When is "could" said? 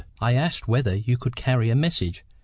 1.19-1.35